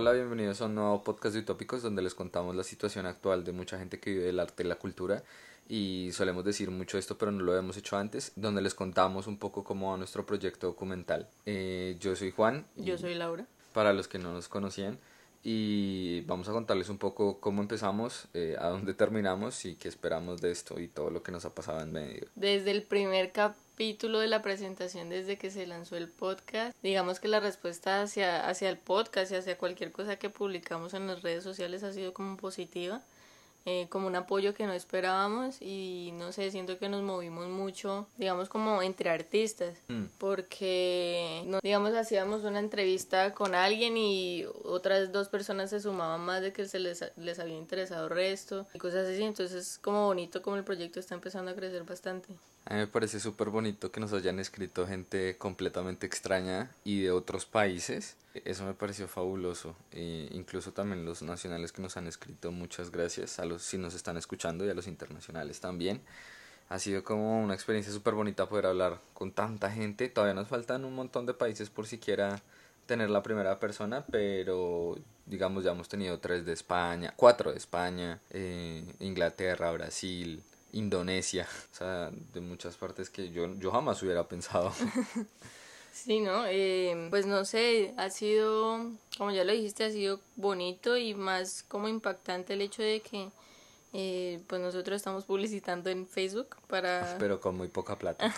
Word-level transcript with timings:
Hola, 0.00 0.12
bienvenidos 0.12 0.62
a 0.62 0.66
un 0.66 0.76
nuevo 0.76 1.02
podcast 1.02 1.34
de 1.34 1.40
Utópicos 1.40 1.82
donde 1.82 2.02
les 2.02 2.14
contamos 2.14 2.54
la 2.54 2.62
situación 2.62 3.04
actual 3.06 3.42
de 3.42 3.50
mucha 3.50 3.80
gente 3.80 3.98
que 3.98 4.10
vive 4.10 4.26
del 4.26 4.38
arte 4.38 4.62
y 4.62 4.66
la 4.66 4.76
cultura 4.76 5.24
y 5.68 6.10
solemos 6.12 6.44
decir 6.44 6.70
mucho 6.70 6.98
esto 6.98 7.18
pero 7.18 7.32
no 7.32 7.42
lo 7.42 7.56
hemos 7.56 7.76
hecho 7.76 7.96
antes, 7.96 8.30
donde 8.36 8.62
les 8.62 8.74
contamos 8.74 9.26
un 9.26 9.38
poco 9.38 9.64
cómo 9.64 9.90
va 9.90 9.96
nuestro 9.96 10.24
proyecto 10.24 10.68
documental. 10.68 11.26
Eh, 11.46 11.96
yo 11.98 12.14
soy 12.14 12.30
Juan. 12.30 12.64
Yo 12.76 12.96
soy 12.96 13.16
Laura. 13.16 13.44
Para 13.72 13.92
los 13.92 14.06
que 14.06 14.20
no 14.20 14.32
nos 14.32 14.46
conocían 14.46 15.00
y 15.42 16.20
vamos 16.26 16.48
a 16.48 16.52
contarles 16.52 16.90
un 16.90 16.98
poco 16.98 17.40
cómo 17.40 17.60
empezamos, 17.60 18.28
eh, 18.34 18.54
a 18.56 18.68
dónde 18.68 18.94
terminamos 18.94 19.64
y 19.64 19.74
qué 19.74 19.88
esperamos 19.88 20.40
de 20.40 20.52
esto 20.52 20.78
y 20.78 20.86
todo 20.86 21.10
lo 21.10 21.24
que 21.24 21.32
nos 21.32 21.44
ha 21.44 21.56
pasado 21.56 21.80
en 21.80 21.90
medio. 21.90 22.28
Desde 22.36 22.70
el 22.70 22.84
primer 22.84 23.32
capítulo 23.32 23.67
de 23.78 24.26
la 24.26 24.42
presentación, 24.42 25.08
desde 25.08 25.38
que 25.38 25.50
se 25.50 25.66
lanzó 25.66 25.96
el 25.96 26.08
podcast, 26.08 26.76
digamos 26.82 27.20
que 27.20 27.28
la 27.28 27.38
respuesta 27.38 28.02
hacia, 28.02 28.48
hacia 28.48 28.68
el 28.70 28.76
podcast 28.76 29.30
y 29.30 29.36
hacia 29.36 29.56
cualquier 29.56 29.92
cosa 29.92 30.16
que 30.16 30.30
publicamos 30.30 30.94
en 30.94 31.06
las 31.06 31.22
redes 31.22 31.44
sociales 31.44 31.84
ha 31.84 31.92
sido 31.92 32.12
como 32.12 32.36
positiva. 32.36 33.02
Eh, 33.66 33.86
como 33.90 34.06
un 34.06 34.16
apoyo 34.16 34.54
que 34.54 34.66
no 34.66 34.72
esperábamos 34.72 35.60
y 35.60 36.10
no 36.14 36.32
sé, 36.32 36.50
siento 36.50 36.78
que 36.78 36.88
nos 36.88 37.02
movimos 37.02 37.48
mucho, 37.48 38.06
digamos 38.16 38.48
como 38.48 38.80
entre 38.82 39.10
artistas, 39.10 39.74
Mm. 39.88 40.04
porque 40.18 41.42
no, 41.44 41.58
digamos 41.62 41.92
hacíamos 41.94 42.44
una 42.44 42.60
entrevista 42.60 43.34
con 43.34 43.54
alguien 43.54 43.96
y 43.98 44.46
otras 44.64 45.12
dos 45.12 45.28
personas 45.28 45.68
se 45.68 45.80
sumaban 45.80 46.20
más 46.22 46.40
de 46.40 46.52
que 46.54 46.66
se 46.66 46.78
les, 46.78 47.04
les 47.16 47.38
había 47.40 47.56
interesado 47.58 48.04
el 48.04 48.10
resto 48.10 48.66
y 48.72 48.78
cosas 48.78 49.06
así, 49.06 49.22
entonces 49.22 49.66
es 49.72 49.78
como 49.78 50.06
bonito 50.06 50.40
como 50.40 50.56
el 50.56 50.64
proyecto 50.64 50.98
está 50.98 51.14
empezando 51.14 51.50
a 51.50 51.54
crecer 51.54 51.82
bastante. 51.84 52.28
A 52.68 52.74
mí 52.74 52.80
me 52.80 52.86
parece 52.86 53.18
súper 53.18 53.48
bonito 53.48 53.90
que 53.90 53.98
nos 53.98 54.12
hayan 54.12 54.38
escrito 54.38 54.86
gente 54.86 55.38
completamente 55.38 56.06
extraña 56.06 56.70
y 56.84 57.00
de 57.00 57.10
otros 57.10 57.46
países. 57.46 58.14
Eso 58.44 58.66
me 58.66 58.74
pareció 58.74 59.08
fabuloso. 59.08 59.74
E 59.90 60.28
incluso 60.32 60.72
también 60.72 61.06
los 61.06 61.22
nacionales 61.22 61.72
que 61.72 61.80
nos 61.80 61.96
han 61.96 62.06
escrito, 62.06 62.52
muchas 62.52 62.90
gracias 62.90 63.38
a 63.38 63.46
los 63.46 63.62
si 63.62 63.78
nos 63.78 63.94
están 63.94 64.18
escuchando 64.18 64.66
y 64.66 64.68
a 64.68 64.74
los 64.74 64.86
internacionales 64.86 65.60
también. 65.60 66.02
Ha 66.68 66.78
sido 66.78 67.02
como 67.04 67.42
una 67.42 67.54
experiencia 67.54 67.90
súper 67.90 68.12
bonita 68.12 68.50
poder 68.50 68.66
hablar 68.66 69.00
con 69.14 69.32
tanta 69.32 69.70
gente. 69.70 70.10
Todavía 70.10 70.34
nos 70.34 70.48
faltan 70.48 70.84
un 70.84 70.94
montón 70.94 71.24
de 71.24 71.32
países 71.32 71.70
por 71.70 71.86
siquiera 71.86 72.42
tener 72.84 73.08
la 73.08 73.22
primera 73.22 73.58
persona, 73.58 74.04
pero 74.10 74.98
digamos 75.24 75.64
ya 75.64 75.70
hemos 75.70 75.88
tenido 75.88 76.18
tres 76.18 76.44
de 76.44 76.52
España, 76.52 77.14
cuatro 77.16 77.50
de 77.50 77.56
España, 77.56 78.20
eh, 78.28 78.84
Inglaterra, 79.00 79.72
Brasil, 79.72 80.42
Indonesia, 80.72 81.48
o 81.72 81.76
sea, 81.76 82.10
de 82.32 82.40
muchas 82.40 82.76
partes 82.76 83.10
que 83.10 83.30
yo, 83.30 83.54
yo 83.54 83.70
jamás 83.70 84.02
hubiera 84.02 84.28
pensado. 84.28 84.72
Sí, 86.04 86.20
¿no? 86.20 86.44
Eh, 86.46 87.08
pues 87.10 87.26
no 87.26 87.44
sé, 87.44 87.92
ha 87.96 88.08
sido, 88.08 88.86
como 89.16 89.32
ya 89.32 89.42
lo 89.42 89.52
dijiste, 89.52 89.82
ha 89.82 89.90
sido 89.90 90.20
bonito 90.36 90.96
y 90.96 91.14
más 91.14 91.64
como 91.66 91.88
impactante 91.88 92.52
el 92.52 92.60
hecho 92.60 92.82
de 92.82 93.00
que 93.00 93.30
eh, 93.92 94.40
pues 94.46 94.60
nosotros 94.60 94.94
estamos 94.94 95.24
publicitando 95.24 95.90
en 95.90 96.06
Facebook 96.06 96.56
para, 96.68 97.16
Pero 97.18 97.40
con 97.40 97.56
muy 97.56 97.66
poca 97.66 97.98
plata. 97.98 98.32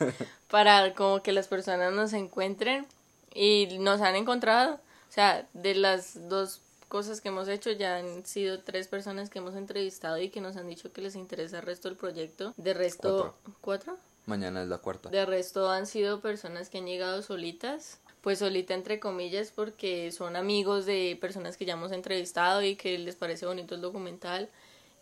para 0.50 0.92
como 0.94 1.22
que 1.22 1.32
las 1.32 1.48
personas 1.48 1.92
nos 1.94 2.12
encuentren 2.12 2.86
y 3.34 3.78
nos 3.78 4.02
han 4.02 4.16
encontrado. 4.16 4.74
O 4.74 5.12
sea, 5.12 5.46
de 5.54 5.74
las 5.74 6.28
dos 6.28 6.60
cosas 6.88 7.20
que 7.20 7.28
hemos 7.28 7.48
hecho 7.48 7.70
ya 7.72 7.96
han 7.96 8.24
sido 8.24 8.60
tres 8.60 8.88
personas 8.88 9.30
que 9.30 9.38
hemos 9.38 9.54
entrevistado 9.54 10.18
y 10.18 10.30
que 10.30 10.40
nos 10.40 10.56
han 10.56 10.68
dicho 10.68 10.92
que 10.92 11.02
les 11.02 11.16
interesa 11.16 11.58
el 11.58 11.64
resto 11.64 11.88
del 11.88 11.96
proyecto. 11.96 12.54
De 12.56 12.74
resto, 12.74 13.34
¿cuatro? 13.60 13.98
Mañana 14.26 14.62
es 14.62 14.68
la 14.68 14.78
cuarta. 14.78 15.08
De 15.08 15.24
resto 15.24 15.70
han 15.70 15.86
sido 15.86 16.20
personas 16.20 16.68
que 16.68 16.78
han 16.78 16.86
llegado 16.86 17.22
solitas, 17.22 18.00
pues 18.20 18.40
solita 18.40 18.74
entre 18.74 18.98
comillas 18.98 19.52
porque 19.54 20.10
son 20.10 20.34
amigos 20.34 20.84
de 20.84 21.16
personas 21.20 21.56
que 21.56 21.64
ya 21.64 21.74
hemos 21.74 21.92
entrevistado 21.92 22.62
y 22.62 22.76
que 22.76 22.98
les 22.98 23.14
parece 23.14 23.46
bonito 23.46 23.76
el 23.76 23.80
documental 23.80 24.48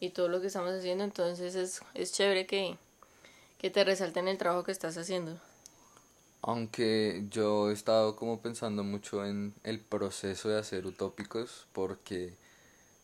y 0.00 0.10
todo 0.10 0.28
lo 0.28 0.40
que 0.40 0.48
estamos 0.48 0.72
haciendo, 0.72 1.04
entonces 1.04 1.54
es, 1.54 1.80
es 1.94 2.12
chévere 2.12 2.46
que, 2.46 2.76
que 3.58 3.70
te 3.70 3.84
resalten 3.84 4.28
el 4.28 4.36
trabajo 4.36 4.64
que 4.64 4.72
estás 4.72 4.98
haciendo. 4.98 5.38
Aunque 6.46 7.24
yo 7.30 7.70
he 7.70 7.72
estado 7.72 8.16
como 8.16 8.42
pensando 8.42 8.84
mucho 8.84 9.24
en 9.24 9.54
el 9.64 9.80
proceso 9.80 10.50
de 10.50 10.58
hacer 10.58 10.84
utópicos 10.84 11.66
porque 11.72 12.34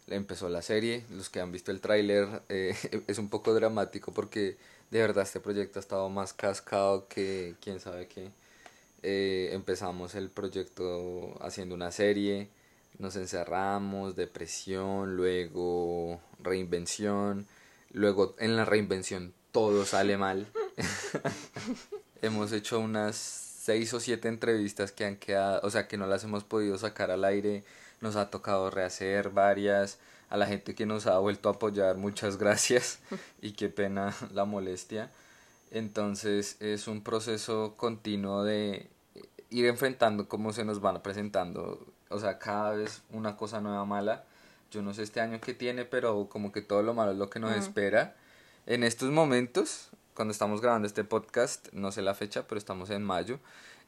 empezó 0.08 0.50
la 0.50 0.60
serie, 0.60 1.04
los 1.10 1.30
que 1.30 1.40
han 1.40 1.50
visto 1.50 1.70
el 1.70 1.80
tráiler 1.80 2.42
eh, 2.50 2.74
es 3.06 3.18
un 3.18 3.30
poco 3.30 3.54
dramático 3.54 4.12
porque 4.12 4.58
de 4.90 5.00
verdad 5.00 5.24
este 5.24 5.40
proyecto 5.40 5.78
ha 5.78 5.80
estado 5.80 6.10
más 6.10 6.34
cascado 6.34 7.08
que 7.08 7.54
quién 7.62 7.80
sabe 7.80 8.08
qué. 8.08 8.30
Eh, 9.02 9.48
empezamos 9.52 10.14
el 10.16 10.28
proyecto 10.28 11.34
haciendo 11.40 11.74
una 11.74 11.92
serie, 11.92 12.50
nos 12.98 13.16
encerramos, 13.16 14.16
depresión, 14.16 15.16
luego 15.16 16.20
reinvención, 16.42 17.46
luego 17.92 18.34
en 18.38 18.56
la 18.56 18.66
reinvención 18.66 19.32
todo 19.50 19.86
sale 19.86 20.18
mal. 20.18 20.46
hemos 22.22 22.53
hecho 22.53 22.78
unas 22.81 23.16
seis 23.16 23.92
o 23.94 24.00
siete 24.00 24.28
entrevistas 24.28 24.92
que 24.92 25.04
han 25.04 25.16
quedado, 25.16 25.60
o 25.62 25.70
sea, 25.70 25.86
que 25.88 25.97
no 25.97 26.06
las 26.06 26.25
hemos 26.25 26.44
podido 26.44 26.78
sacar 26.78 27.10
al 27.10 27.25
aire, 27.25 27.62
nos 28.00 28.16
ha 28.16 28.31
tocado 28.31 28.70
rehacer 28.70 29.31
varias, 29.31 29.98
a 30.28 30.36
la 30.36 30.47
gente 30.47 30.75
que 30.75 30.86
nos 30.86 31.06
ha 31.06 31.19
vuelto 31.19 31.48
a 31.48 31.53
apoyar, 31.53 31.97
muchas 31.97 32.36
gracias 32.38 33.00
y 33.42 33.53
qué 33.53 33.69
pena 33.69 34.14
la 34.32 34.44
molestia. 34.44 35.10
Entonces 35.70 36.56
es 36.60 36.88
un 36.88 37.03
proceso 37.03 37.75
continuo 37.76 38.42
de 38.42 38.88
ir 39.50 39.66
enfrentando 39.66 40.28
cómo 40.28 40.53
se 40.53 40.64
nos 40.64 40.80
van 40.80 41.03
presentando, 41.03 41.86
o 42.09 42.19
sea, 42.19 42.38
cada 42.38 42.72
vez 42.72 43.03
una 43.10 43.36
cosa 43.36 43.60
nueva 43.60 43.84
mala. 43.84 44.25
Yo 44.70 44.82
no 44.82 44.94
sé 44.94 45.03
este 45.03 45.20
año 45.20 45.41
qué 45.41 45.53
tiene, 45.54 45.84
pero 45.84 46.28
como 46.28 46.53
que 46.53 46.62
todo 46.62 46.82
lo 46.82 46.94
malo 46.94 47.12
es 47.12 47.19
lo 47.19 47.28
que 47.30 47.41
nos 47.41 47.56
Mm. 47.56 47.60
espera. 47.60 48.16
En 48.66 48.84
estos 48.84 49.10
momentos, 49.10 49.88
cuando 50.20 50.32
estamos 50.32 50.60
grabando 50.60 50.86
este 50.86 51.03
podcast, 51.03 51.72
no 51.72 51.92
sé 51.92 52.03
la 52.03 52.12
fecha, 52.12 52.47
pero 52.47 52.58
estamos 52.58 52.91
en 52.91 53.03
mayo. 53.03 53.38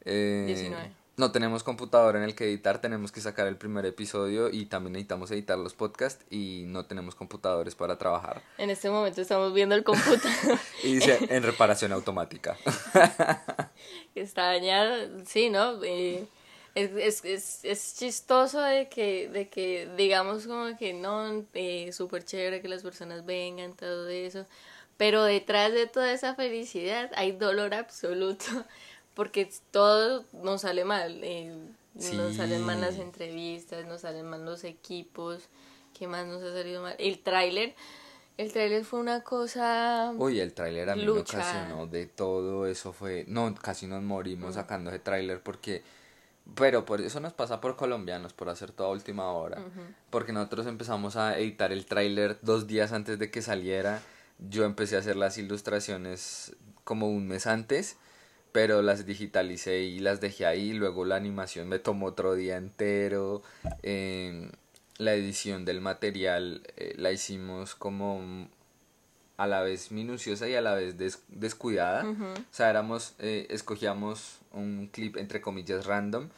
eh, 0.06 0.44
19. 0.47 0.91
No 1.19 1.31
tenemos 1.31 1.62
computador 1.62 2.16
en 2.16 2.22
el 2.22 2.34
que 2.34 2.44
editar, 2.44 2.81
tenemos 2.81 3.12
que 3.12 3.20
sacar 3.20 3.47
el 3.48 3.56
primer 3.56 3.84
episodio 3.84 4.48
y 4.48 4.65
también 4.65 4.94
necesitamos 4.94 5.31
editar 5.31 5.59
los 5.59 5.75
podcasts 5.75 6.25
y 6.31 6.65
no 6.69 6.87
tenemos 6.87 7.15
computadores 7.15 7.75
para 7.75 7.98
trabajar. 7.98 8.41
En 8.56 8.71
este 8.71 8.88
momento 8.88 9.21
estamos 9.21 9.53
viendo 9.53 9.75
el 9.75 9.84
computador 9.84 10.59
Y 10.82 10.94
dice 10.94 11.19
en 11.28 11.42
reparación 11.42 11.92
automática. 11.92 12.56
está 14.15 14.44
dañado, 14.44 15.22
sí, 15.26 15.50
¿no? 15.50 15.84
Eh, 15.84 16.26
es, 16.75 16.92
es, 16.92 17.25
es, 17.26 17.65
es 17.65 17.97
chistoso 17.98 18.62
de 18.62 18.88
que, 18.88 19.28
de 19.28 19.48
que 19.48 19.87
digamos 19.98 20.47
como 20.47 20.75
que 20.78 20.94
no, 20.94 21.44
eh, 21.53 21.92
súper 21.92 22.25
chévere 22.25 22.62
que 22.62 22.69
las 22.69 22.82
personas 22.82 23.26
vengan, 23.26 23.75
todo 23.75 24.09
eso, 24.09 24.47
pero 25.02 25.24
detrás 25.24 25.72
de 25.72 25.88
toda 25.88 26.12
esa 26.12 26.36
felicidad 26.36 27.10
hay 27.16 27.32
dolor 27.32 27.74
absoluto, 27.74 28.44
porque 29.14 29.50
todo 29.72 30.24
nos 30.44 30.60
sale 30.60 30.84
mal, 30.84 31.18
eh, 31.24 31.52
nos 32.14 32.36
salen 32.36 32.62
mal 32.62 32.80
las 32.80 32.98
entrevistas, 32.98 33.84
nos 33.84 34.02
salen 34.02 34.26
mal 34.26 34.44
los 34.44 34.62
equipos, 34.62 35.48
¿qué 35.92 36.06
más 36.06 36.24
nos 36.28 36.41
ha 36.44 36.52
salido 36.52 36.82
mal? 36.82 36.94
El 37.00 37.18
tráiler, 37.18 37.74
el 38.38 38.52
tráiler 38.52 38.84
fue 38.84 39.00
una 39.00 39.24
cosa... 39.24 40.12
Uy, 40.16 40.38
el 40.38 40.54
tráiler 40.54 40.88
a 40.88 40.94
mí 40.94 41.00
me 41.00 41.06
Lucha. 41.08 41.38
ocasionó 41.38 41.88
de 41.88 42.06
todo 42.06 42.68
eso 42.68 42.92
fue, 42.92 43.24
no, 43.26 43.52
casi 43.56 43.88
nos 43.88 44.04
morimos 44.04 44.54
sacando 44.54 44.91
ese 44.91 45.00
tráiler 45.00 45.42
porque 45.42 45.82
pero 46.54 46.84
por 46.84 47.00
eso 47.00 47.18
nos 47.18 47.32
pasa 47.32 47.60
por 47.60 47.74
colombianos 47.74 48.34
por 48.34 48.48
hacer 48.48 48.70
toda 48.70 48.91
última 48.91 49.32
hora, 49.32 49.58
porque 50.10 50.32
nosotros 50.32 50.68
empezamos 50.68 51.16
a 51.16 51.36
editar 51.38 51.72
el 51.72 51.86
tráiler 51.86 52.38
dos 52.42 52.68
días 52.68 52.92
antes 52.92 53.18
de 53.18 53.32
que 53.32 53.42
saliera. 53.42 54.00
Yo 54.48 54.65
empecé 54.65 54.97
a 54.97 55.00
hacer 55.00 55.16
las 55.16 55.39
ilustraciones 55.39 56.54
como 56.84 57.09
un 57.09 57.28
mes 57.28 57.47
antes, 57.47 57.97
pero 58.53 58.83
las 58.83 59.06
digitalicé 59.06 59.80
y 59.83 59.98
las 60.00 60.21
dejé 60.21 60.47
ahí. 60.47 60.72
Luego 60.72 61.04
la 61.04 61.16
animación 61.16 61.68
me 61.68 61.78
tomó 61.78 62.06
otro 62.06 62.34
día 62.34 62.56
entero. 62.56 63.42
em, 63.83 64.50
la 64.98 65.15
edición 65.15 65.65
del 65.65 65.80
material 65.80 66.62
eh, 66.77 66.94
la 66.97 67.10
hicimos 67.12 67.74
como 67.74 68.48
a 69.39 69.47
la 69.47 69.62
vez 69.62 69.91
minuciosa 69.91 70.48
y 70.48 70.54
a 70.54 70.60
la 70.60 70.74
vez 70.74 70.98
des- 70.98 71.22
descuidada. 71.28 72.04
O 72.34 72.54
sea, 72.54 72.68
éramos, 72.71 73.15
eh, 73.18 73.47
escogíamos 73.50 74.39
un 74.53 74.89
clip 74.92 75.16
entre 75.16 75.41
comillas 75.41 75.86
random 75.86 76.28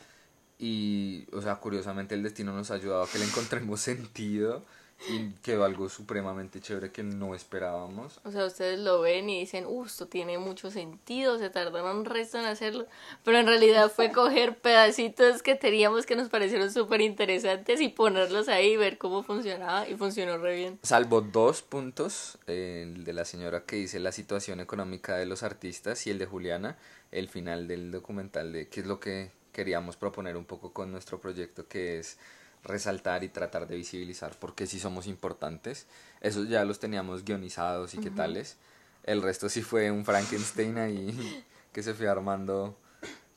y, 0.58 1.26
o 1.32 1.42
sea, 1.42 1.56
curiosamente 1.56 2.14
el 2.14 2.22
destino 2.22 2.52
nos 2.52 2.70
ha 2.70 2.74
ayudado 2.74 3.02
a 3.02 3.08
que 3.08 3.18
le 3.18 3.24
encontremos 3.24 3.80
sentido 3.80 4.62
y 5.08 5.30
quedó 5.42 5.64
algo 5.64 5.88
supremamente 5.88 6.60
chévere 6.60 6.90
que 6.90 7.02
no 7.02 7.34
esperábamos. 7.34 8.20
O 8.24 8.30
sea, 8.30 8.46
ustedes 8.46 8.78
lo 8.78 9.00
ven 9.00 9.28
y 9.28 9.40
dicen, 9.40 9.66
uh, 9.66 9.84
esto 9.84 10.06
tiene 10.06 10.38
mucho 10.38 10.70
sentido, 10.70 11.38
se 11.38 11.50
tardaron 11.50 11.98
un 11.98 12.04
resto 12.04 12.38
en 12.38 12.46
hacerlo, 12.46 12.86
pero 13.22 13.38
en 13.38 13.46
realidad 13.46 13.90
fue 13.90 14.12
coger 14.12 14.56
pedacitos 14.56 15.42
que 15.42 15.54
teníamos 15.54 16.06
que 16.06 16.16
nos 16.16 16.28
parecieron 16.28 16.72
súper 16.72 17.00
interesantes 17.00 17.80
y 17.80 17.88
ponerlos 17.88 18.48
ahí 18.48 18.72
y 18.72 18.76
ver 18.76 18.98
cómo 18.98 19.22
funcionaba 19.22 19.88
y 19.88 19.94
funcionó 19.94 20.38
re 20.38 20.56
bien. 20.56 20.78
Salvo 20.82 21.20
dos 21.20 21.62
puntos, 21.62 22.38
el 22.46 23.04
de 23.04 23.12
la 23.12 23.24
señora 23.24 23.64
que 23.64 23.76
dice 23.76 24.00
la 24.00 24.12
situación 24.12 24.60
económica 24.60 25.16
de 25.16 25.26
los 25.26 25.42
artistas 25.42 26.06
y 26.06 26.10
el 26.10 26.18
de 26.18 26.26
Juliana, 26.26 26.78
el 27.12 27.28
final 27.28 27.68
del 27.68 27.90
documental 27.90 28.52
de 28.52 28.68
qué 28.68 28.80
es 28.80 28.86
lo 28.86 29.00
que 29.00 29.30
queríamos 29.52 29.96
proponer 29.96 30.36
un 30.36 30.44
poco 30.44 30.72
con 30.72 30.90
nuestro 30.90 31.20
proyecto, 31.20 31.68
que 31.68 31.98
es 31.98 32.18
resaltar 32.64 33.22
y 33.24 33.28
tratar 33.28 33.68
de 33.68 33.76
visibilizar 33.76 34.36
porque 34.38 34.66
sí 34.66 34.80
somos 34.80 35.06
importantes. 35.06 35.86
Esos 36.20 36.48
ya 36.48 36.64
los 36.64 36.78
teníamos 36.80 37.24
guionizados 37.24 37.94
y 37.94 37.98
qué 37.98 38.10
tales. 38.10 38.56
El 39.04 39.22
resto 39.22 39.48
sí 39.48 39.62
fue 39.62 39.90
un 39.90 40.04
Frankenstein 40.04 40.78
ahí 40.78 41.44
que 41.72 41.82
se 41.82 41.94
fue 41.94 42.08
armando 42.08 42.76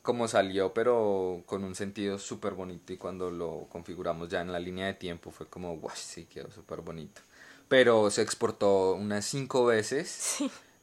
como 0.02 0.26
salió, 0.26 0.72
pero 0.72 1.42
con 1.44 1.64
un 1.64 1.74
sentido 1.74 2.18
súper 2.18 2.54
bonito 2.54 2.94
y 2.94 2.96
cuando 2.96 3.30
lo 3.30 3.66
configuramos 3.68 4.30
ya 4.30 4.40
en 4.40 4.50
la 4.50 4.58
línea 4.58 4.86
de 4.86 4.94
tiempo 4.94 5.30
fue 5.30 5.46
como, 5.46 5.76
guau, 5.76 5.94
sí, 5.94 6.24
quedó 6.24 6.50
súper 6.50 6.80
bonito. 6.80 7.20
Pero 7.68 8.10
se 8.10 8.22
exportó 8.22 8.94
unas 8.94 9.26
cinco 9.26 9.66
veces, 9.66 10.38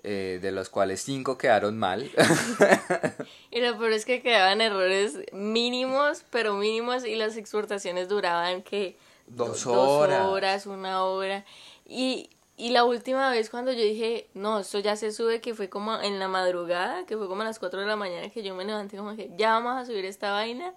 eh, 0.08 0.40
de 0.42 0.52
los 0.52 0.70
cuales 0.70 1.02
cinco 1.02 1.38
quedaron 1.38 1.78
mal. 1.78 2.10
y 3.52 3.62
lo 3.62 3.78
peor 3.78 3.92
es 3.92 4.06
que 4.06 4.22
quedaban 4.22 4.62
errores 4.62 5.20
mínimos, 5.34 6.24
pero 6.30 6.56
mínimos, 6.56 7.06
y 7.06 7.16
las 7.16 7.38
exportaciones 7.38 8.08
duraban 8.08 8.62
que 8.62 8.98
dos 9.28 9.66
horas, 9.66 10.20
dos 10.20 10.32
horas 10.32 10.66
una 10.68 11.04
hora. 11.04 11.44
Y 11.88 12.30
y 12.58 12.70
la 12.70 12.86
última 12.86 13.30
vez 13.32 13.50
cuando 13.50 13.74
yo 13.74 13.82
dije, 13.82 14.30
no, 14.34 14.60
esto 14.60 14.80
ya 14.80 14.96
se 14.96 15.12
sube, 15.12 15.42
que 15.42 15.54
fue 15.54 15.68
como 15.68 16.00
en 16.00 16.20
la 16.20 16.30
madrugada, 16.30 17.06
que 17.06 17.18
fue 17.18 17.28
como 17.28 17.42
a 17.42 17.46
las 17.46 17.60
4 17.60 17.82
de 17.82 17.86
la 17.86 17.98
mañana 17.98 18.30
que 18.30 18.44
yo 18.44 18.56
me 18.56 18.64
levanté 18.64 18.96
como 18.96 19.16
que 19.16 19.30
ya 19.38 19.52
vamos 19.52 19.82
a 19.82 19.86
subir 19.86 20.06
esta 20.06 20.32
vaina, 20.32 20.74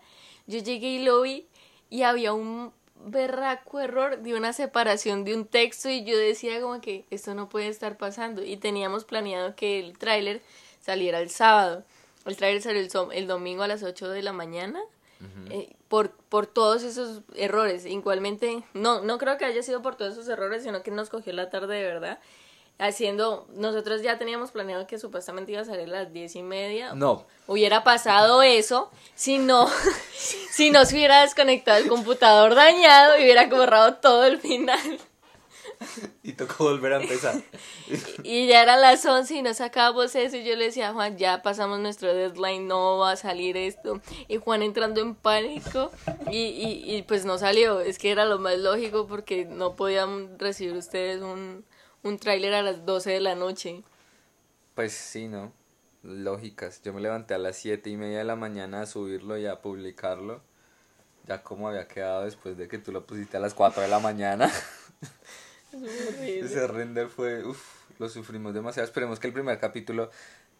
yo 0.49 0.59
llegué 0.59 0.89
y 0.89 1.05
lo 1.05 1.23
vi 1.23 1.47
y 1.89 2.03
había 2.03 2.33
un 2.33 2.73
berraco 3.05 3.81
error 3.81 4.19
de 4.19 4.35
una 4.35 4.53
separación 4.53 5.25
de 5.25 5.35
un 5.35 5.47
texto 5.47 5.89
y 5.89 6.05
yo 6.05 6.17
decía 6.17 6.61
como 6.61 6.81
que 6.81 7.05
esto 7.11 7.35
no 7.35 7.49
puede 7.49 7.69
estar 7.69 7.97
pasando 7.97 8.45
y 8.45 8.57
teníamos 8.57 9.05
planeado 9.05 9.55
que 9.55 9.79
el 9.79 9.99
tráiler 9.99 10.43
saliera 10.81 11.21
el 11.21 11.31
sábado. 11.31 11.85
El 12.25 12.37
tráiler 12.37 12.63
salió 12.63 12.81
el, 12.81 12.91
el 13.13 13.27
domingo 13.27 13.63
a 13.63 13.69
las 13.69 13.83
8 13.83 14.11
de 14.11 14.23
la 14.23 14.33
mañana 14.33 14.81
eh, 15.51 15.75
por, 15.89 16.11
por 16.11 16.47
todos 16.47 16.83
esos 16.83 17.23
errores. 17.35 17.87
Igualmente, 17.87 18.63
no, 18.75 19.01
no 19.01 19.19
creo 19.19 19.39
que 19.39 19.45
haya 19.45 19.63
sido 19.63 19.83
por 19.83 19.97
todos 19.97 20.13
esos 20.13 20.29
errores, 20.29 20.63
sino 20.63 20.83
que 20.83 20.91
nos 20.91 21.09
cogió 21.09 21.33
la 21.33 21.51
tarde 21.51 21.77
de 21.77 21.85
verdad. 21.85 22.19
Haciendo, 22.79 23.49
nosotros 23.55 24.03
ya 24.03 24.19
teníamos 24.19 24.53
planeado 24.53 24.87
que 24.87 24.99
supuestamente 24.99 25.51
iba 25.51 25.63
a 25.63 25.65
salir 25.65 25.89
a 25.89 26.05
las 26.05 26.13
diez 26.13 26.37
y 26.37 26.43
media. 26.43 26.95
No. 26.95 27.27
Hubiera 27.49 27.83
pasado 27.83 28.43
eso 28.43 28.91
si 29.17 29.39
no, 29.39 29.69
si 30.51 30.71
no 30.71 30.85
se 30.85 30.95
hubiera 30.95 31.23
desconectado 31.23 31.79
el 31.79 31.89
computador 31.89 32.55
dañado 32.55 33.19
y 33.19 33.25
hubiera 33.25 33.47
borrado 33.49 33.95
todo 33.95 34.25
el 34.25 34.39
final. 34.39 35.01
y 36.23 36.33
tocó 36.33 36.65
volver 36.65 36.93
a 36.93 37.03
empezar. 37.03 37.35
y 38.23 38.47
ya 38.47 38.63
eran 38.63 38.81
las 38.81 39.05
11 39.05 39.35
y 39.35 39.43
no 39.43 39.55
sacábamos 39.55 40.15
eso 40.15 40.37
y 40.37 40.45
yo 40.45 40.57
le 40.57 40.67
decía 40.67 40.91
a 40.91 40.93
Juan, 40.93 41.17
ya 41.17 41.43
pasamos 41.43 41.79
nuestro 41.81 42.15
deadline, 42.15 42.67
no 42.67 42.99
va 42.99 43.13
a 43.13 43.17
salir 43.17 43.57
esto. 43.57 44.01
Y 44.29 44.37
Juan 44.37 44.63
entrando 44.63 45.01
en 45.01 45.15
pánico 45.15 45.91
y, 46.31 46.39
y, 46.39 46.97
y 46.97 47.03
pues 47.03 47.25
no 47.25 47.39
salió. 47.39 47.81
Es 47.81 47.99
que 47.99 48.11
era 48.11 48.25
lo 48.25 48.39
más 48.39 48.59
lógico 48.59 49.07
porque 49.07 49.45
no 49.45 49.77
podían 49.77 50.39
recibir 50.39 50.77
ustedes 50.77 51.23
un, 51.23 51.65
un 52.03 52.19
tráiler 52.19 52.55
a 52.55 52.63
las 52.63 52.85
12 52.85 53.11
de 53.11 53.21
la 53.21 53.35
noche. 53.35 53.83
Pues 54.75 54.93
sí, 54.93 55.29
¿no? 55.29 55.53
Lógicas. 56.03 56.83
Yo 56.83 56.93
me 56.93 57.01
levanté 57.01 57.35
a 57.35 57.39
las 57.39 57.57
7 57.57 57.91
y 57.91 57.97
media 57.97 58.19
de 58.19 58.25
la 58.25 58.37
mañana 58.37 58.83
a 58.83 58.87
subirlo 58.87 59.37
y 59.39 59.47
a 59.47 59.61
publicarlo. 59.61 60.41
Ya 61.27 61.43
como 61.43 61.69
había 61.69 61.89
quedado 61.89 62.25
después 62.25 62.57
de 62.57 62.69
que 62.69 62.79
tú 62.79 62.93
lo 62.93 63.05
pusiste 63.07 63.37
a 63.37 63.41
las 63.41 63.55
4 63.55 63.83
de 63.83 63.89
la 63.89 63.99
mañana. 63.99 64.51
Ese 66.23 66.67
render 66.67 67.09
fue, 67.09 67.45
uff, 67.45 67.79
lo 67.99 68.09
sufrimos 68.09 68.55
demasiado. 68.55 68.87
Esperemos 68.87 69.19
que 69.19 69.27
el 69.27 69.33
primer 69.33 69.59
capítulo 69.59 70.11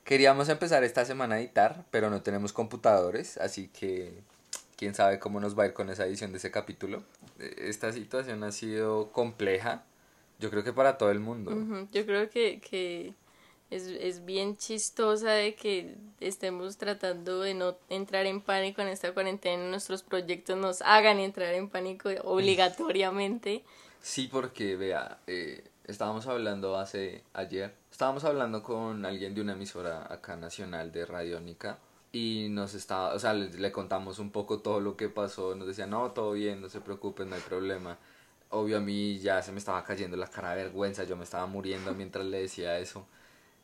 queríamos 0.05 0.49
empezar 0.49 0.85
esta 0.85 1.05
semana 1.05 1.37
a 1.37 1.41
editar, 1.41 1.85
pero 1.91 2.11
no 2.11 2.23
tenemos 2.23 2.53
computadores, 2.53 3.37
así 3.39 3.69
que 3.69 4.23
quién 4.77 4.95
sabe 4.95 5.19
cómo 5.19 5.39
nos 5.39 5.59
va 5.59 5.65
a 5.65 5.67
ir 5.67 5.73
con 5.75 5.91
esa 5.91 6.07
edición 6.07 6.33
de 6.33 6.39
ese 6.39 6.51
capítulo. 6.51 7.03
Esta 7.39 7.93
situación 7.93 8.43
ha 8.43 8.51
sido 8.53 9.13
compleja, 9.13 9.85
yo 10.39 10.51
creo 10.51 10.65
que 10.65 10.73
para 10.73 10.99
todo 10.99 11.11
el 11.11 11.21
mundo. 11.21 11.53
Yo 11.93 12.07
creo 12.07 12.31
que, 12.31 12.61
que 12.61 13.15
es, 13.71 13.87
es 13.87 14.25
bien 14.25 14.57
chistosa 14.57 15.31
de 15.33 15.55
que 15.55 15.97
estemos 16.21 16.77
tratando 16.79 17.41
de 17.41 17.55
no 17.55 17.77
entrar 17.89 18.27
en 18.27 18.41
pánico 18.41 18.81
en 18.81 18.89
esta 18.89 19.13
cuarentena, 19.13 19.69
nuestros 19.69 20.03
proyectos 20.03 20.57
nos 20.57 20.83
hagan 20.83 21.19
entrar 21.19 21.55
en 21.55 21.69
pánico 21.69 22.09
obligatoriamente. 22.25 23.65
Sí, 24.01 24.29
porque 24.31 24.77
vea, 24.77 25.19
eh, 25.27 25.65
estábamos 25.85 26.27
hablando 26.27 26.77
hace 26.77 27.25
ayer, 27.35 27.75
estábamos 27.91 28.25
hablando 28.25 28.63
con 28.63 29.05
alguien 29.05 29.35
de 29.35 29.41
una 29.41 29.53
emisora 29.53 30.13
acá 30.13 30.37
nacional 30.37 30.93
de 30.93 31.05
Radiónica 31.05 31.79
y 32.13 32.49
nos 32.51 32.75
estaba, 32.75 33.15
o 33.15 33.19
sea, 33.19 33.35
le, 33.35 33.73
contamos 33.73 34.19
un 34.19 34.31
poco 34.31 34.61
todo 34.61 34.81
lo 34.81 34.97
que 34.97 35.09
pasó, 35.09 35.55
nos 35.55 35.67
decía, 35.67 35.87
no, 35.87 36.11
todo 36.13 36.33
bien, 36.33 36.61
no 36.61 36.69
se 36.69 36.81
preocupen, 36.81 37.29
no 37.29 37.37
hay 37.37 37.43
problema. 37.43 37.99
Obvio 38.51 38.79
a 38.79 38.81
mí 38.81 39.19
ya 39.19 39.43
se 39.43 39.53
me 39.53 39.59
estaba 39.59 39.85
cayendo 39.85 40.17
la 40.17 40.29
cara 40.29 40.55
de 40.55 40.65
vergüenza, 40.65 41.05
yo 41.05 41.17
me 41.17 41.25
estaba 41.25 41.47
muriendo 41.47 41.95
mientras 41.95 42.25
le 42.27 42.41
decía 42.41 42.79
eso. 42.79 43.07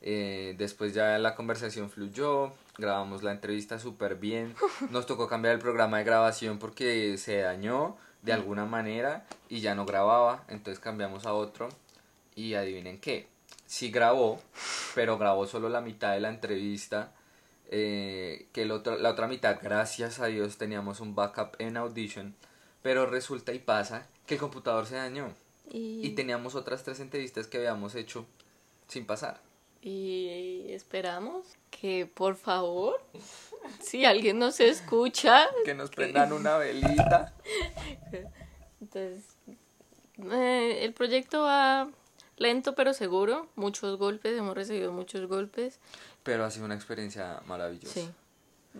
Eh, 0.03 0.55
después 0.59 0.93
ya 0.93 1.19
la 1.19 1.35
conversación 1.35 1.91
fluyó, 1.91 2.53
grabamos 2.77 3.23
la 3.23 3.33
entrevista 3.33 3.79
súper 3.79 4.17
bien, 4.17 4.55
nos 4.91 5.07
tocó 5.07 5.27
cambiar 5.29 5.55
el 5.55 5.61
programa 5.61 5.99
de 5.99 6.05
grabación 6.05 6.59
porque 6.59 7.17
se 7.17 7.39
dañó, 7.39 7.97
de 8.21 8.33
alguna 8.33 8.65
manera 8.65 9.25
y 9.49 9.61
ya 9.61 9.75
no 9.75 9.87
grababa, 9.87 10.45
entonces 10.49 10.83
cambiamos 10.83 11.27
a 11.27 11.35
otro 11.35 11.69
y 12.35 12.55
adivinen 12.55 13.01
qué, 13.01 13.29
sí 13.67 13.91
grabó, 13.91 14.41
pero 14.95 15.19
grabó 15.19 15.47
solo 15.47 15.69
la 15.69 15.81
mitad 15.81 16.13
de 16.13 16.21
la 16.21 16.29
entrevista, 16.29 17.13
eh, 17.71 18.49
que 18.53 18.63
el 18.63 18.73
otro, 18.73 18.99
la 18.99 19.11
otra 19.11 19.29
mitad, 19.29 19.59
gracias 19.63 20.21
a 20.21 20.27
Dios, 20.27 20.59
teníamos 20.59 21.01
un 21.01 21.15
backup 21.15 21.57
en 21.59 21.77
Audition, 21.77 22.35
pero 22.83 23.07
resulta 23.07 23.53
y 23.53 23.59
pasa 23.59 24.07
que 24.27 24.35
el 24.35 24.41
computador 24.41 24.87
se 24.87 24.97
dañó 24.97 25.33
y, 25.71 26.07
y 26.07 26.11
teníamos 26.11 26.55
otras 26.55 26.83
tres 26.83 27.01
entrevistas 27.01 27.47
que 27.47 27.59
habíamos 27.59 27.95
hecho 27.95 28.27
sin 28.89 29.07
pasar. 29.07 29.41
Y 29.87 30.65
esperamos 30.73 31.45
que 31.71 32.07
por 32.07 32.37
favor 32.37 33.03
si 33.81 34.07
alguien 34.07 34.39
nos 34.39 34.61
escucha. 34.61 35.47
Que 35.65 35.75
nos 35.75 35.91
prendan 35.91 36.33
una 36.33 36.57
velita. 36.57 37.35
Entonces, 38.81 39.25
eh, 40.19 40.79
el 40.83 40.95
proyecto 40.95 41.43
va 41.43 41.91
lento 42.39 42.75
pero 42.75 42.95
seguro. 42.95 43.49
Muchos 43.57 43.99
golpes, 43.99 44.39
hemos 44.39 44.55
recibido 44.55 44.91
muchos 44.91 45.29
golpes. 45.29 45.79
Pero 46.23 46.47
ha 46.47 46.51
sido 46.51 46.65
una 46.65 46.75
experiencia 46.75 47.43
maravillosa. 47.45 47.93
Sí, 47.93 48.11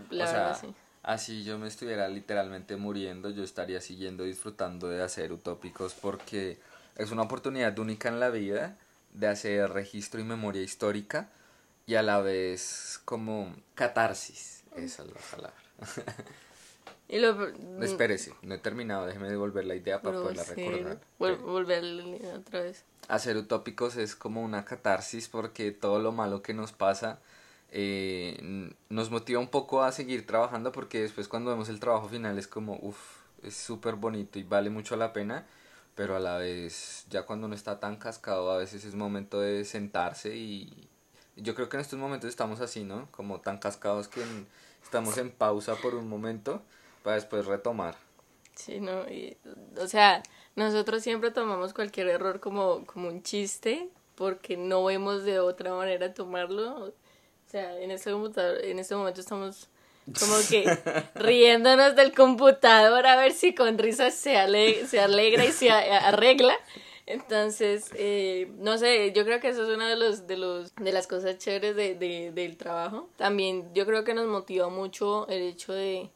la 0.09 0.25
verdad 0.25 0.59
sí. 0.59 0.75
Así 1.05 1.45
yo 1.45 1.59
me 1.59 1.69
estuviera 1.69 2.09
literalmente 2.09 2.77
muriendo, 2.77 3.31
yo 3.31 3.45
estaría 3.45 3.81
siguiendo 3.81 4.25
disfrutando 4.25 4.89
de 4.89 5.03
hacer 5.03 5.33
utópicos 5.33 5.95
porque 5.95 6.59
es 6.97 7.11
una 7.11 7.23
oportunidad 7.23 7.79
única 7.79 8.09
en 8.09 8.21
la 8.21 8.31
vida 8.31 8.79
de 9.13 9.29
hacer 9.29 9.71
registro 9.71 10.21
y 10.21 10.25
memoria 10.25 10.63
histórica 10.63 11.29
y 11.87 11.95
a 11.95 12.03
la 12.03 12.21
vez 12.21 13.01
como 13.05 13.55
catarsis 13.75 14.55
esa 14.77 15.03
es 15.05 15.09
la 15.09 15.21
palabra. 15.31 15.57
y 17.09 17.19
lo, 17.19 17.49
Espérese, 17.83 18.33
no 18.43 18.55
he 18.55 18.59
terminado, 18.59 19.07
déjeme 19.07 19.29
devolver 19.29 19.65
la 19.65 19.75
idea 19.75 20.03
para 20.03 20.19
poderla 20.19 20.45
recordar. 20.45 21.01
otra 22.37 22.63
vez. 22.63 22.85
Hacer 23.09 23.37
utópicos 23.37 23.97
es 23.97 24.17
como 24.17 24.43
una 24.43 24.65
catarsis 24.65 25.29
porque 25.29 25.71
todo 25.71 25.99
lo 26.01 26.13
malo 26.13 26.43
que 26.43 26.55
nos 26.55 26.73
pasa 26.73 27.21
eh, 27.77 28.71
nos 28.89 29.11
motiva 29.11 29.41
un 29.41 29.49
poco 29.49 29.83
a 29.83 29.91
seguir 29.91 30.27
trabajando 30.29 30.71
porque 30.71 31.03
después 31.03 31.27
cuando 31.27 31.51
vemos 31.51 31.69
el 31.69 31.81
trabajo 31.81 32.09
final 32.09 32.39
es 32.39 32.47
como, 32.47 32.79
uff, 32.81 32.97
es 33.43 33.57
súper 33.57 33.97
bonito 33.97 34.39
y 34.39 34.45
vale 34.45 34.71
mucho 34.71 34.95
la 34.95 35.13
pena, 35.13 35.45
pero 35.97 36.15
a 36.15 36.21
la 36.21 36.37
vez 36.37 37.05
ya 37.11 37.27
cuando 37.27 37.47
uno 37.47 37.57
está 37.57 37.81
tan 37.81 37.97
cascado 37.97 38.53
a 38.53 38.59
veces 38.59 38.85
es 38.85 38.95
momento 38.95 39.41
de 39.41 39.65
sentarse 39.65 40.37
y 40.37 40.89
yo 41.35 41.57
creo 41.57 41.69
que 41.69 41.77
en 41.77 41.81
estos 41.81 41.99
momentos 41.99 42.31
estamos 42.31 42.61
así, 42.61 42.85
¿no? 42.85 43.09
Como 43.11 43.41
tan 43.41 43.59
cascados 43.59 44.07
que 44.07 44.23
estamos 44.81 45.19
en 45.19 45.33
pausa 45.33 45.75
por 45.75 45.97
un 45.97 46.09
momento 46.09 46.63
para 47.03 47.17
después 47.17 47.45
retomar. 47.45 47.97
Sí, 48.55 48.79
no, 48.79 49.05
o 49.81 49.89
sea, 49.89 50.23
nosotros 50.55 51.03
siempre 51.03 51.33
tomamos 51.33 51.75
cualquier 51.75 52.07
error 52.07 52.39
como, 52.39 52.87
como 52.87 53.09
un 53.09 53.25
chiste 53.25 53.89
porque 54.15 54.57
no 54.57 54.85
vemos 54.85 55.25
de 55.25 55.41
otra 55.41 55.75
manera 55.75 56.15
tomarlo. 56.15 56.95
O 57.55 57.57
sea, 57.57 57.81
en 57.81 57.93
este, 57.93 58.11
en 58.69 58.81
este 58.81 58.97
momento 58.97 59.21
estamos 59.21 59.69
como 60.19 60.35
que 60.51 60.65
riéndonos 61.15 61.95
del 61.95 62.13
computador 62.13 63.07
a 63.07 63.15
ver 63.15 63.33
si 63.33 63.55
con 63.55 63.79
risas 63.79 64.13
se, 64.13 64.35
se 64.89 64.99
alegra 64.99 65.45
y 65.45 65.53
se 65.53 65.71
arregla. 65.71 66.57
Entonces, 67.07 67.91
eh, 67.95 68.51
no 68.59 68.77
sé, 68.77 69.13
yo 69.13 69.25
creo 69.25 69.39
que 69.39 69.51
eso 69.51 69.63
es 69.63 69.77
una 69.77 69.89
de 69.89 69.95
los, 69.95 70.27
de 70.27 70.37
los, 70.37 70.75
de 70.75 70.91
las 70.91 71.07
cosas 71.07 71.39
chéveres 71.39 71.77
de, 71.77 71.95
de, 71.95 72.33
del 72.33 72.57
trabajo. 72.57 73.09
También 73.15 73.73
yo 73.73 73.87
creo 73.87 74.03
que 74.03 74.15
nos 74.15 74.27
motiva 74.27 74.69
mucho 74.69 75.29
el 75.29 75.43
hecho 75.43 75.73
de, 75.73 76.11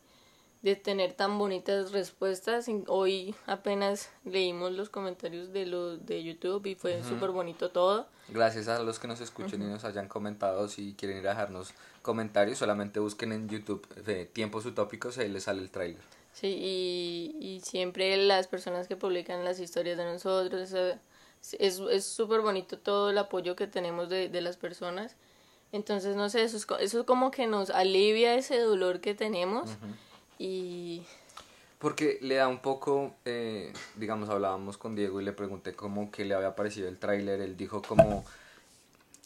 de 0.62 0.76
tener 0.76 1.12
tan 1.12 1.38
bonitas 1.38 1.92
respuestas. 1.92 2.66
Hoy 2.88 3.34
apenas 3.46 4.10
leímos 4.24 4.72
los 4.72 4.88
comentarios 4.88 5.52
de 5.52 5.66
los 5.66 6.04
de 6.04 6.22
YouTube 6.22 6.66
y 6.66 6.74
fue 6.74 7.02
súper 7.04 7.30
bonito 7.30 7.70
todo. 7.70 8.06
Gracias 8.28 8.68
a 8.68 8.82
los 8.82 8.98
que 8.98 9.08
nos 9.08 9.20
escuchen 9.20 9.62
y 9.62 9.66
nos 9.66 9.84
hayan 9.84 10.08
comentado. 10.08 10.68
Si 10.68 10.94
quieren 10.94 11.18
ir 11.18 11.26
a 11.28 11.30
dejarnos 11.30 11.70
comentarios, 12.02 12.58
solamente 12.58 13.00
busquen 13.00 13.32
en 13.32 13.48
YouTube 13.48 13.86
de 14.04 14.26
Tiempos 14.26 14.66
Utópicos 14.66 15.16
y 15.16 15.20
ahí 15.22 15.28
les 15.28 15.44
sale 15.44 15.62
el 15.62 15.70
tráiler. 15.70 16.02
Sí, 16.32 16.56
y, 16.60 17.36
y 17.40 17.60
siempre 17.60 18.16
las 18.16 18.46
personas 18.46 18.86
que 18.86 18.96
publican 18.96 19.44
las 19.44 19.60
historias 19.60 19.96
de 19.96 20.04
nosotros, 20.04 20.72
es 21.58 22.04
súper 22.04 22.40
bonito 22.40 22.78
todo 22.78 23.10
el 23.10 23.18
apoyo 23.18 23.56
que 23.56 23.66
tenemos 23.66 24.08
de, 24.08 24.28
de 24.28 24.40
las 24.40 24.56
personas. 24.56 25.16
Entonces, 25.70 26.16
no 26.16 26.30
sé, 26.30 26.42
eso 26.42 26.56
es, 26.56 26.66
eso 26.80 27.00
es 27.00 27.06
como 27.06 27.30
que 27.30 27.46
nos 27.46 27.70
alivia 27.70 28.34
ese 28.34 28.58
dolor 28.58 29.00
que 29.00 29.14
tenemos 29.14 29.70
y... 30.38 31.02
Porque 31.78 32.18
le 32.22 32.34
da 32.34 32.48
un 32.48 32.58
poco, 32.58 33.14
eh, 33.24 33.72
digamos, 33.94 34.28
hablábamos 34.28 34.76
con 34.78 34.96
Diego 34.96 35.20
y 35.20 35.24
le 35.24 35.32
pregunté 35.32 35.74
cómo 35.74 36.10
que 36.10 36.24
le 36.24 36.34
había 36.34 36.56
parecido 36.56 36.88
el 36.88 36.98
tráiler, 36.98 37.40
él 37.40 37.56
dijo 37.56 37.82
como 37.82 38.24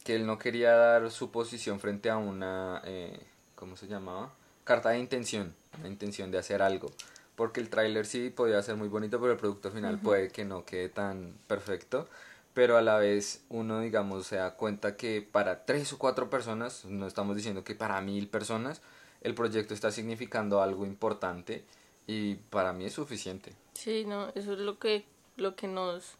que 0.04 0.16
él 0.16 0.26
no 0.26 0.38
quería 0.38 0.72
dar 0.72 1.10
su 1.10 1.30
posición 1.30 1.80
frente 1.80 2.10
a 2.10 2.18
una, 2.18 2.82
eh, 2.84 3.18
¿cómo 3.54 3.76
se 3.76 3.86
llamaba? 3.86 4.32
Carta 4.64 4.90
de 4.90 4.98
intención, 4.98 5.54
una 5.78 5.88
intención 5.88 6.30
de 6.30 6.38
hacer 6.38 6.60
algo. 6.60 6.92
Porque 7.36 7.60
el 7.60 7.70
tráiler 7.70 8.04
sí 8.04 8.28
podía 8.28 8.62
ser 8.62 8.76
muy 8.76 8.88
bonito, 8.88 9.18
pero 9.18 9.32
el 9.32 9.38
producto 9.38 9.70
final 9.70 9.98
puede 9.98 10.28
que 10.28 10.44
no 10.44 10.64
quede 10.66 10.90
tan 10.90 11.34
perfecto. 11.46 12.06
Pero 12.52 12.76
a 12.76 12.82
la 12.82 12.98
vez 12.98 13.42
uno, 13.48 13.80
digamos, 13.80 14.26
se 14.26 14.36
da 14.36 14.54
cuenta 14.54 14.96
que 14.96 15.22
para 15.22 15.64
tres 15.64 15.92
o 15.94 15.98
cuatro 15.98 16.28
personas, 16.28 16.84
no 16.84 17.06
estamos 17.06 17.34
diciendo 17.34 17.64
que 17.64 17.74
para 17.74 18.00
mil 18.02 18.28
personas, 18.28 18.82
el 19.22 19.34
proyecto 19.34 19.74
está 19.74 19.90
significando 19.90 20.60
algo 20.60 20.84
importante 20.84 21.64
y 22.06 22.34
para 22.34 22.72
mí 22.72 22.84
es 22.84 22.92
suficiente. 22.92 23.54
Sí, 23.74 24.04
no, 24.06 24.28
eso 24.34 24.52
es 24.52 24.58
lo 24.58 24.78
que, 24.78 25.04
lo 25.36 25.56
que 25.56 25.68
nos 25.68 26.16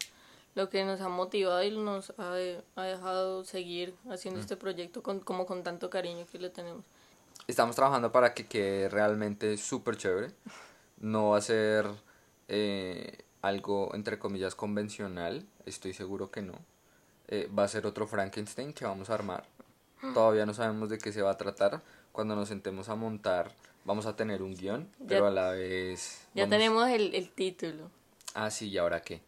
lo 0.54 0.68
que 0.68 0.84
nos 0.84 1.00
ha 1.00 1.08
motivado 1.08 1.62
y 1.62 1.70
nos 1.70 2.10
ha, 2.18 2.34
ha 2.76 2.82
dejado 2.82 3.44
seguir 3.44 3.94
haciendo 4.10 4.38
mm. 4.38 4.42
este 4.42 4.56
proyecto 4.56 5.02
con, 5.02 5.20
como 5.20 5.46
con 5.46 5.62
tanto 5.62 5.88
cariño 5.88 6.26
que 6.30 6.38
le 6.38 6.50
tenemos. 6.50 6.84
Estamos 7.46 7.74
trabajando 7.74 8.12
para 8.12 8.34
que 8.34 8.46
quede 8.46 8.88
realmente 8.88 9.56
súper 9.56 9.96
chévere. 9.96 10.32
No 10.98 11.30
va 11.30 11.38
a 11.38 11.40
ser 11.40 11.86
eh, 12.48 13.24
algo, 13.40 13.94
entre 13.94 14.18
comillas, 14.18 14.54
convencional. 14.54 15.46
Estoy 15.66 15.94
seguro 15.94 16.30
que 16.30 16.42
no. 16.42 16.54
Eh, 17.28 17.50
va 17.56 17.64
a 17.64 17.68
ser 17.68 17.86
otro 17.86 18.06
Frankenstein 18.06 18.72
que 18.72 18.84
vamos 18.84 19.10
a 19.10 19.14
armar. 19.14 19.44
Todavía 20.14 20.46
no 20.46 20.54
sabemos 20.54 20.90
de 20.90 20.98
qué 20.98 21.12
se 21.12 21.22
va 21.22 21.30
a 21.30 21.38
tratar. 21.38 21.82
Cuando 22.12 22.36
nos 22.36 22.48
sentemos 22.48 22.88
a 22.88 22.94
montar, 22.94 23.50
vamos 23.84 24.06
a 24.06 24.14
tener 24.14 24.42
un 24.42 24.54
guion, 24.54 24.88
pero 25.08 25.26
a 25.26 25.30
la 25.30 25.50
vez... 25.50 26.26
Ya 26.34 26.48
tenemos 26.48 26.88
el, 26.88 27.14
el 27.14 27.30
título. 27.30 27.90
Ah, 28.34 28.50
sí, 28.50 28.68
¿y 28.68 28.78
ahora 28.78 29.02
qué? 29.02 29.20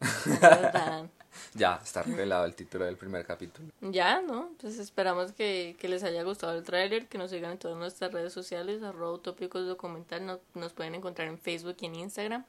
ya, 1.54 1.80
está 1.82 2.02
revelado 2.02 2.44
el 2.44 2.54
título 2.54 2.84
del 2.84 2.96
primer 2.96 3.24
capítulo. 3.24 3.68
Ya, 3.80 4.20
¿no? 4.20 4.48
Entonces 4.48 4.78
esperamos 4.80 5.32
que, 5.32 5.76
les 5.82 6.02
haya 6.02 6.22
gustado 6.22 6.56
el 6.56 6.64
tráiler, 6.64 7.06
que 7.08 7.18
nos 7.18 7.30
sigan 7.30 7.52
en 7.52 7.58
todas 7.58 7.76
nuestras 7.76 8.12
redes 8.12 8.32
sociales, 8.32 8.82
arroba 8.82 9.12
utópicos 9.12 9.66
documental, 9.66 10.26
nos, 10.26 10.40
nos 10.54 10.72
pueden 10.72 10.94
encontrar 10.94 11.28
en 11.28 11.38
Facebook 11.38 11.76
y 11.80 11.86
en 11.86 11.94
Instagram. 11.96 12.44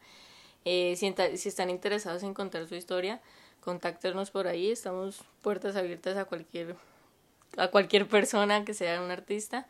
Eh, 0.65 0.95
si, 0.97 1.13
si, 1.37 1.49
están 1.49 1.69
interesados 1.69 2.23
en 2.23 2.33
contar 2.33 2.67
su 2.67 2.75
historia, 2.75 3.21
contáctenos 3.61 4.31
por 4.31 4.47
ahí, 4.47 4.71
estamos 4.71 5.23
puertas 5.41 5.75
abiertas 5.75 6.17
a 6.17 6.25
cualquier, 6.25 6.75
a 7.57 7.69
cualquier 7.69 8.07
persona 8.07 8.65
que 8.65 8.73
sea 8.73 9.01
un 9.01 9.11
artista. 9.11 9.67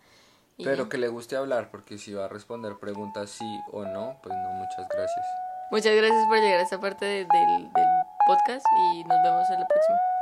Pero 0.57 0.87
que 0.87 0.97
le 0.97 1.07
guste 1.07 1.35
hablar, 1.35 1.71
porque 1.71 1.97
si 1.97 2.13
va 2.13 2.25
a 2.25 2.27
responder 2.27 2.77
preguntas 2.79 3.31
sí 3.31 3.59
o 3.71 3.85
no, 3.85 4.19
pues 4.21 4.35
no, 4.35 4.49
muchas 4.53 4.87
gracias. 4.89 5.25
Muchas 5.71 5.95
gracias 5.95 6.27
por 6.27 6.37
llegar 6.37 6.59
a 6.59 6.63
esta 6.63 6.79
parte 6.79 7.05
del, 7.05 7.27
del 7.27 7.71
podcast 8.27 8.65
y 8.93 9.03
nos 9.03 9.23
vemos 9.23 9.49
en 9.49 9.59
la 9.59 9.67
próxima. 9.67 10.12